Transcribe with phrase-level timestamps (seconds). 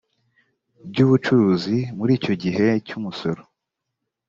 [0.89, 3.41] by ubucuruzi muri icyo gihe cy umusoro